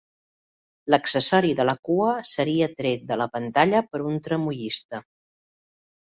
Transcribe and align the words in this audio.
L'accessori 0.91 1.51
de 1.59 1.65
la 1.67 1.75
cua 1.89 2.15
seria 2.29 2.69
tret 2.79 3.03
de 3.11 3.17
la 3.23 3.27
pantalla 3.35 3.81
per 3.91 4.01
un 4.13 4.17
tramoista. 4.29 5.03